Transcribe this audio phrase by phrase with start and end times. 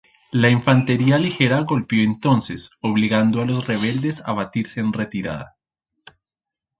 [0.31, 5.57] La infantería ligera golpeó entonces, obligando a los rebeldes a batirse en retirada.